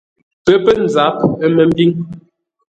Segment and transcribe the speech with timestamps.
[0.45, 1.89] Pə́ pə̂ nzáp, ə́ mə́ mbíŋ: